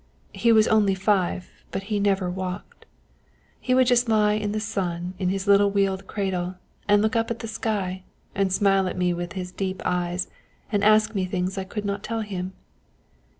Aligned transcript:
He 0.33 0.51
was 0.51 0.67
only 0.67 0.95
five, 0.95 1.51
but 1.69 1.83
he 1.83 1.99
never 1.99 2.27
walked. 2.27 2.87
He 3.59 3.75
would 3.75 3.85
just 3.85 4.09
lie 4.09 4.33
in 4.33 4.51
the 4.51 4.59
sun 4.59 5.13
in 5.19 5.29
his 5.29 5.45
little 5.45 5.69
wheeled 5.69 6.07
cradle 6.07 6.55
and 6.87 7.03
look 7.03 7.15
up 7.15 7.29
at 7.29 7.37
the 7.37 7.47
sky 7.47 8.01
and 8.33 8.51
smile 8.51 8.87
at 8.87 8.97
me 8.97 9.13
with 9.13 9.33
his 9.33 9.51
deep 9.51 9.79
eyes 9.85 10.27
and 10.71 10.83
ask 10.83 11.13
me 11.13 11.25
things 11.25 11.55
I 11.55 11.65
could 11.65 11.85
not 11.85 12.01
tell 12.01 12.21
him. 12.21 12.53